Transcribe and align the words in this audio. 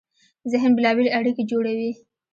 ذهن 0.53 0.71
بېلابېلې 0.77 1.15
اړیکې 1.19 1.43
جوړوي. 1.51 1.91